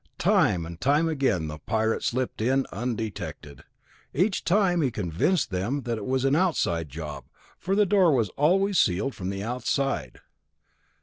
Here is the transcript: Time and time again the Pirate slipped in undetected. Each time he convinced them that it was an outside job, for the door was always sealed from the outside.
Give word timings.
Time 0.17 0.65
and 0.65 0.81
time 0.81 1.07
again 1.07 1.47
the 1.47 1.59
Pirate 1.59 2.01
slipped 2.03 2.41
in 2.41 2.65
undetected. 2.71 3.63
Each 4.15 4.43
time 4.43 4.81
he 4.81 4.89
convinced 4.89 5.51
them 5.51 5.81
that 5.81 5.99
it 5.99 6.07
was 6.07 6.25
an 6.25 6.35
outside 6.35 6.89
job, 6.89 7.25
for 7.59 7.75
the 7.75 7.85
door 7.85 8.11
was 8.11 8.29
always 8.29 8.79
sealed 8.79 9.13
from 9.13 9.29
the 9.29 9.43
outside. 9.43 10.19